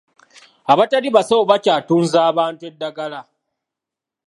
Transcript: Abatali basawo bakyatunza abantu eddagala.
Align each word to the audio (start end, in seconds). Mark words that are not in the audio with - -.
Abatali 0.71 1.07
basawo 1.15 1.43
bakyatunza 1.51 2.17
abantu 2.31 2.61
eddagala. 2.69 3.19